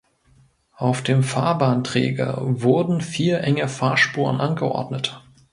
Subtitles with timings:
[0.77, 5.21] Auf dem Fahrbahnträger wurden vier enge Fahrspuren angeordnet.